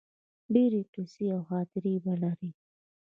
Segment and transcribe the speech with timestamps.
[0.53, 2.49] ډیرې قیصې او خاطرې به لرې